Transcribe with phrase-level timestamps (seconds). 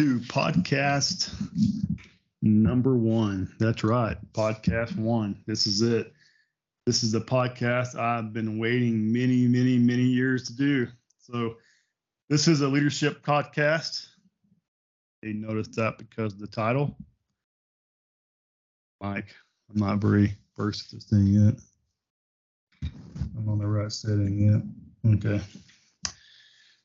[0.00, 1.30] to podcast
[2.40, 3.54] number one.
[3.58, 5.38] That's right, podcast one.
[5.46, 6.14] This is it.
[6.86, 10.86] This is the podcast I've been waiting many, many, many years to do.
[11.18, 11.56] So,
[12.30, 14.06] this is a leadership podcast.
[15.20, 16.96] You noticed that because of the title.
[19.02, 19.34] Mike,
[19.68, 22.90] I'm not very versed at this thing yet.
[23.36, 24.38] I'm on the right setting
[25.04, 25.14] yet.
[25.14, 25.44] Okay.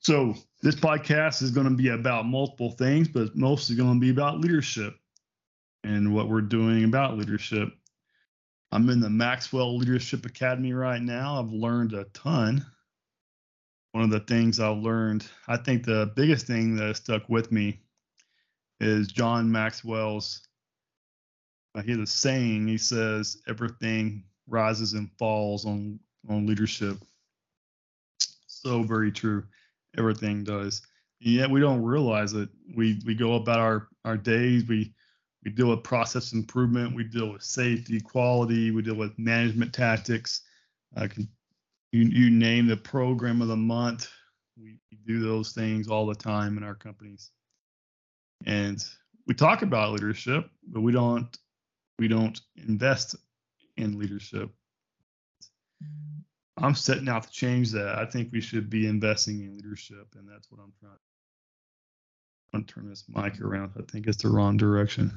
[0.00, 4.10] So this podcast is going to be about multiple things, but mostly going to be
[4.10, 4.96] about leadership
[5.84, 7.68] and what we're doing about leadership.
[8.72, 11.38] I'm in the Maxwell Leadership Academy right now.
[11.38, 12.64] I've learned a ton.
[13.92, 17.80] One of the things I've learned, I think the biggest thing that stuck with me
[18.80, 20.46] is John Maxwell's.
[21.74, 22.68] I hear the saying.
[22.68, 26.96] He says everything rises and falls on on leadership.
[28.46, 29.44] So very true
[29.96, 30.82] everything does.
[31.22, 32.48] And yet we don't realize it.
[32.76, 34.64] We we go about our our days.
[34.66, 34.94] We
[35.44, 36.94] we deal with process improvement.
[36.94, 38.70] We deal with safety, quality.
[38.70, 40.42] We deal with management tactics.
[40.96, 41.28] Uh, can,
[41.92, 44.08] you you name the program of the month.
[44.56, 47.30] We, we do those things all the time in our companies.
[48.46, 48.82] And
[49.26, 51.36] we talk about leadership, but we don't
[51.98, 53.16] we don't invest
[53.76, 54.50] in leadership.
[56.62, 57.98] I'm setting out to change that.
[57.98, 60.92] I think we should be investing in leadership, and that's what I'm trying.
[62.52, 63.72] I'm to turn this mic around.
[63.78, 65.10] I think it's the wrong direction.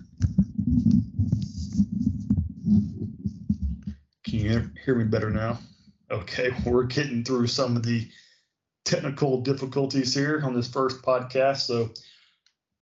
[4.24, 5.60] Can you hear me better now?
[6.10, 8.08] Okay, we're getting through some of the
[8.86, 11.62] technical difficulties here on this first podcast.
[11.62, 11.90] So,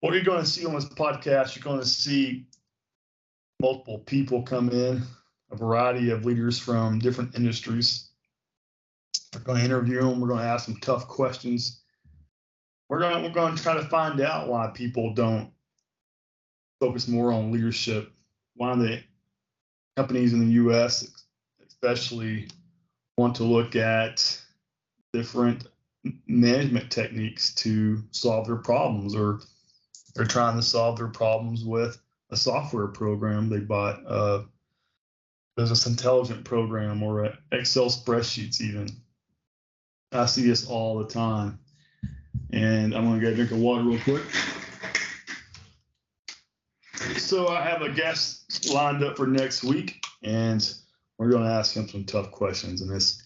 [0.00, 2.46] what you're going to see on this podcast, you're going to see
[3.60, 5.02] multiple people come in,
[5.50, 8.07] a variety of leaders from different industries
[9.34, 10.20] we're going to interview them.
[10.20, 11.82] We're going to ask some tough questions.
[12.88, 15.50] We're going to, we're going to try to find out why people don't
[16.80, 18.12] focus more on leadership.
[18.54, 19.02] Why the
[19.96, 21.08] companies in the U.S.
[21.66, 22.48] especially
[23.16, 24.40] want to look at
[25.12, 25.66] different
[26.26, 29.40] management techniques to solve their problems, or
[30.14, 32.00] they're trying to solve their problems with
[32.30, 34.44] a software program they bought, uh, a
[35.56, 38.88] business intelligence program, or Excel spreadsheets even.
[40.12, 41.58] I see this all the time.
[42.50, 44.22] And I'm to go drink a water real quick.
[47.16, 50.74] So I have a guest lined up for next week, and
[51.18, 52.80] we're to ask him some tough questions.
[52.80, 53.22] And this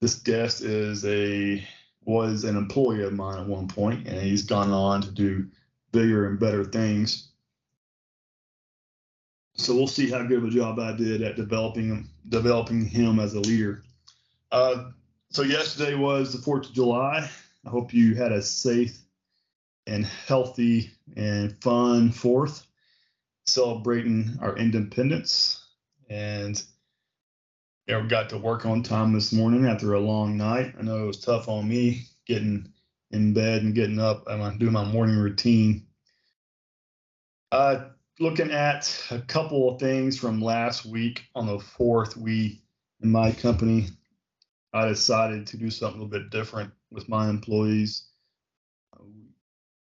[0.00, 1.66] this guest is a
[2.04, 5.48] was an employee of mine at one point, and he's gone on to do
[5.92, 7.30] bigger and better things.
[9.54, 13.34] So we'll see how good of a job I did at developing developing him as
[13.34, 13.82] a leader.
[14.52, 14.90] Uh,
[15.30, 17.28] so yesterday was the 4th of July.
[17.64, 18.98] I hope you had a safe
[19.86, 22.64] and healthy and fun 4th,
[23.44, 25.64] celebrating our independence.
[26.08, 26.62] And
[27.86, 30.74] you know, got to work on time this morning after a long night.
[30.78, 32.72] I know it was tough on me getting
[33.10, 35.86] in bed and getting up and doing my morning routine.
[37.52, 37.86] Uh,
[38.18, 42.62] looking at a couple of things from last week on the 4th, we
[43.00, 43.88] in my company
[44.76, 48.08] I decided to do something a little bit different with my employees.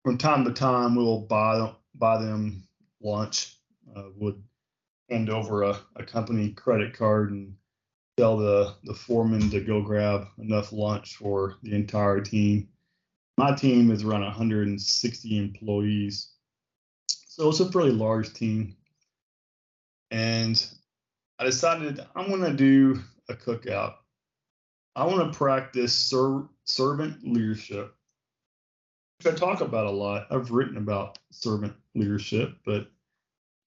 [0.06, 2.66] From time to time, we'll buy buy them
[3.02, 3.58] lunch.
[3.94, 4.42] Uh, would
[5.10, 7.56] hand over a, a company credit card and
[8.16, 12.70] tell the the foreman to go grab enough lunch for the entire team.
[13.38, 16.30] My team is around 160 employees,
[17.28, 18.78] so it's a pretty large team.
[20.10, 20.66] And
[21.38, 23.96] I decided I'm going to do a cookout
[24.96, 27.94] I want to practice ser- servant leadership,
[29.18, 30.28] which I talk about a lot.
[30.32, 32.88] I've written about servant leadership, but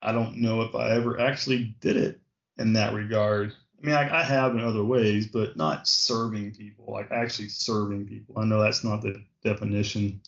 [0.00, 2.20] I don't know if I ever actually did it
[2.56, 3.52] in that regard.
[3.82, 8.06] I mean, I, I have in other ways, but not serving people, like actually serving
[8.06, 8.38] people.
[8.38, 10.20] I know that's not the definition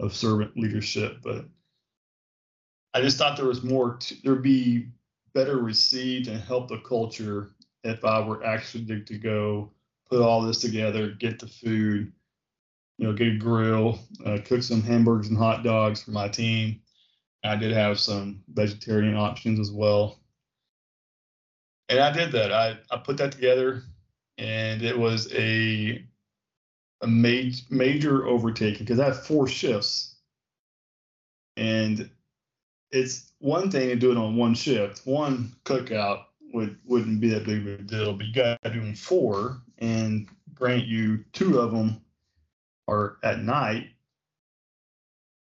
[0.00, 1.46] of servant leadership, but
[2.94, 4.88] I just thought there was more, there'd be
[5.32, 7.52] better received and help the culture
[7.84, 9.70] if I were actually to, to go
[10.12, 12.12] put all this together, get the food,
[12.98, 16.82] you know, get a grill, uh, cook some hamburgers and hot dogs for my team.
[17.42, 20.18] I did have some vegetarian options as well.
[21.88, 22.52] And I did that.
[22.52, 23.84] I, I put that together
[24.36, 26.04] and it was a
[27.00, 30.14] a major major overtaking because I have four shifts.
[31.56, 32.10] And
[32.90, 35.06] it's one thing to do it on one shift.
[35.06, 38.80] One cookout would wouldn't be that big of a deal, but you got to do
[38.80, 42.00] them four, and grant you two of them
[42.88, 43.88] are at night.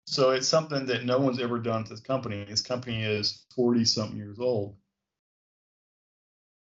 [0.07, 2.45] So it's something that no one's ever done at this company.
[2.45, 4.77] This company is 40 something years old.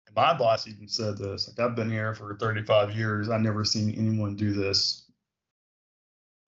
[0.06, 3.30] And my boss even said this like, I've been here for 35 years.
[3.30, 5.04] I've never seen anyone do this.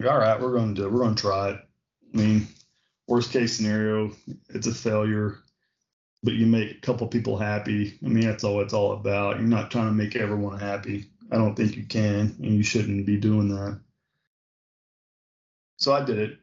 [0.01, 0.87] Like, All right, we're going to do.
[0.87, 0.93] It.
[0.93, 1.61] we're going to try it.
[2.13, 2.49] I mean,
[3.07, 4.13] worst case scenario,
[4.49, 5.39] it's a failure,
[6.23, 7.99] but you make a couple people happy.
[8.05, 9.39] I mean, that's all it's all about.
[9.39, 11.07] You're not trying to make everyone happy.
[11.31, 13.81] I don't think you can, and you shouldn't be doing that.
[15.79, 16.39] So I did it,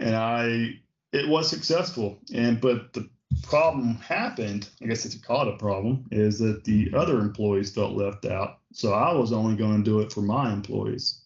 [0.00, 0.80] and I
[1.12, 2.18] it was successful.
[2.34, 3.08] And but the
[3.42, 4.68] problem happened.
[4.82, 8.58] I guess it's you call a problem, is that the other employees felt left out.
[8.72, 11.22] So I was only going to do it for my employees.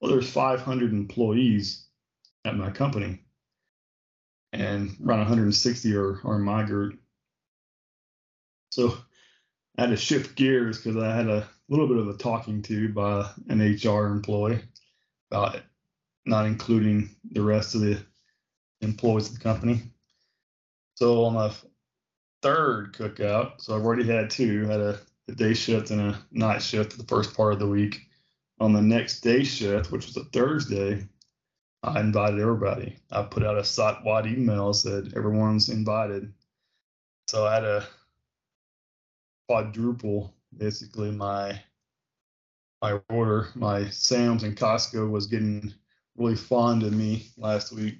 [0.00, 1.86] Well, there's 500 employees
[2.44, 3.22] at my company,
[4.52, 6.98] and around 160 are, are my group.
[8.70, 8.96] So
[9.76, 12.92] I had to shift gears because I had a little bit of a talking to
[12.92, 14.62] by an HR employee
[15.30, 15.60] about
[16.26, 17.98] not including the rest of the
[18.80, 19.82] employees of the company.
[20.94, 21.52] So on my
[22.42, 26.62] third cookout, so I've already had two, had a, a day shift and a night
[26.62, 28.06] shift the first part of the week.
[28.60, 31.06] On the next day shift, which was a Thursday,
[31.82, 32.98] I invited everybody.
[33.10, 36.34] I put out a site wide email said everyone's invited.
[37.28, 37.86] So I had a
[39.50, 41.60] quadruple basically my
[42.80, 43.48] my order.
[43.56, 45.74] My Sam's and Costco was getting
[46.16, 47.98] really fond of me last week.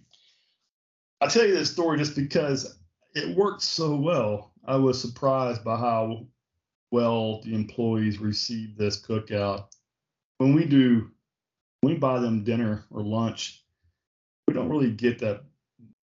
[1.20, 2.78] I tell you this story just because
[3.16, 4.52] it worked so well.
[4.64, 6.28] I was surprised by how
[6.92, 9.64] well the employees received this cookout.
[10.38, 11.10] When we do,
[11.80, 13.64] when we buy them dinner or lunch,
[14.46, 15.42] we don't really get that.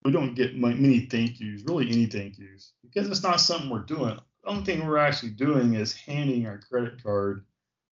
[0.04, 3.80] We don't get many thank yous, really any thank yous, because it's not something we're
[3.80, 4.20] doing.
[4.48, 7.46] Only thing we're actually doing is handing our credit card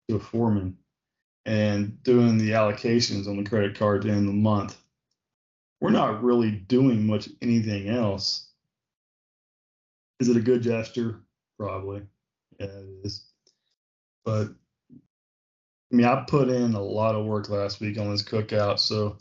[0.07, 0.77] to a foreman
[1.45, 4.77] and doing the allocations on the credit card at the month.
[5.81, 8.47] We're not really doing much anything else.
[10.19, 11.21] Is it a good gesture?
[11.57, 12.03] Probably.
[12.59, 13.25] Yeah, it is.
[14.23, 14.49] But
[15.91, 18.79] I mean, I put in a lot of work last week on this cookout.
[18.79, 19.17] So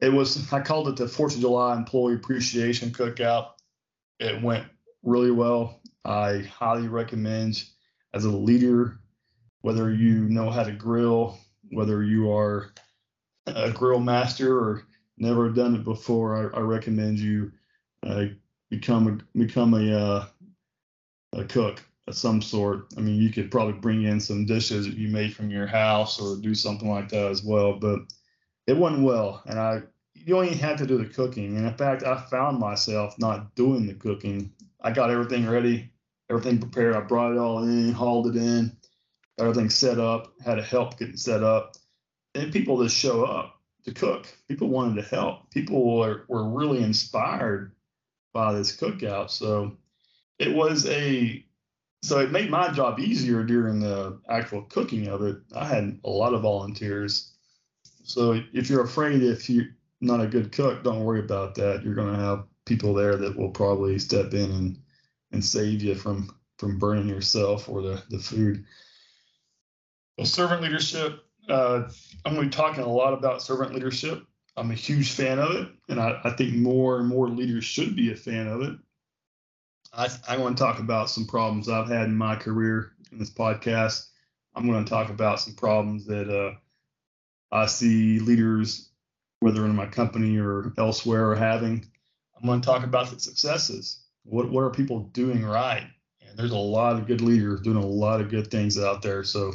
[0.00, 3.52] it was, I called it the Fourth of July Employee Appreciation Cookout.
[4.20, 4.66] It went
[5.02, 5.80] really well.
[6.04, 7.64] I highly recommend
[8.12, 9.00] as a leader,
[9.62, 11.38] whether you know how to grill,
[11.70, 12.72] whether you are
[13.46, 14.86] a grill master or
[15.18, 17.52] never done it before, I, I recommend you
[18.02, 18.26] uh,
[18.70, 20.26] become a become a uh,
[21.32, 22.92] a cook of some sort.
[22.96, 26.20] I mean, you could probably bring in some dishes that you made from your house
[26.20, 27.74] or do something like that as well.
[27.74, 28.00] But
[28.66, 29.82] it went well, and I
[30.14, 31.56] you only had to do the cooking.
[31.56, 34.52] And in fact, I found myself not doing the cooking.
[34.80, 35.90] I got everything ready,
[36.30, 36.96] everything prepared.
[36.96, 38.76] I brought it all in, hauled it in,
[39.38, 41.76] everything set up, had to help getting set up.
[42.34, 44.26] And people just show up to cook.
[44.48, 45.50] People wanted to help.
[45.50, 47.72] People were, were really inspired
[48.32, 49.30] by this cookout.
[49.30, 49.76] So
[50.38, 51.44] it was a
[52.02, 55.38] so it made my job easier during the actual cooking of it.
[55.56, 57.32] I had a lot of volunteers.
[58.02, 59.68] So if you're afraid if you're
[60.02, 61.82] not a good cook, don't worry about that.
[61.82, 64.78] You're going to have people there that will probably step in and
[65.34, 68.64] and save you from from burning yourself or the the food.
[70.16, 71.20] Well, servant leadership.
[71.48, 71.82] Uh,
[72.24, 74.24] I'm going to be talking a lot about servant leadership.
[74.56, 77.96] I'm a huge fan of it, and I, I think more and more leaders should
[77.96, 78.78] be a fan of it.
[79.92, 83.30] I, I want to talk about some problems I've had in my career in this
[83.30, 84.06] podcast.
[84.54, 86.54] I'm going to talk about some problems that uh,
[87.50, 88.90] I see leaders,
[89.40, 91.84] whether in my company or elsewhere, are having.
[92.36, 94.03] I'm going to talk about the successes.
[94.24, 95.86] What what are people doing right?
[96.28, 99.22] And there's a lot of good leaders doing a lot of good things out there.
[99.24, 99.52] So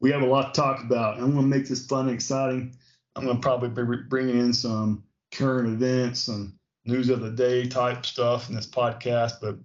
[0.00, 1.16] we have a lot to talk about.
[1.16, 2.76] I'm going to make this fun and exciting.
[3.16, 7.66] I'm going to probably be bringing in some current events, some news of the day
[7.66, 9.40] type stuff in this podcast.
[9.40, 9.56] But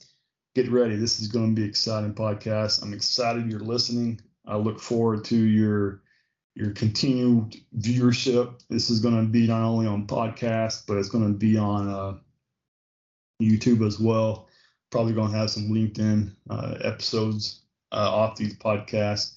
[0.56, 0.96] get ready.
[0.96, 2.82] This is going to be exciting podcast.
[2.82, 4.22] I'm excited you're listening.
[4.46, 6.02] I look forward to your
[6.56, 8.62] your continued viewership.
[8.70, 11.90] This is going to be not only on podcast, but it's going to be on
[11.90, 12.18] uh,
[13.42, 14.48] YouTube as well.
[14.92, 19.36] Probably going to have some LinkedIn uh, episodes uh, off these podcasts.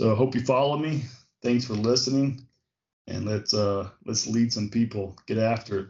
[0.00, 1.04] So I hope you follow me.
[1.42, 2.46] Thanks for listening,
[3.06, 5.16] and let's uh, let's lead some people.
[5.26, 5.86] Get after it.